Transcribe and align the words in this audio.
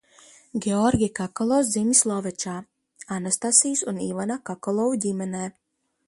Georgi 0.65 1.09
Kakalovs 1.17 1.67
dzimis 1.73 2.01
Lovečā, 2.11 2.55
Anastasijas 3.17 3.83
un 3.93 4.01
Ivana 4.09 4.39
Kakalovu 4.51 4.97
ģimenē. 5.05 5.43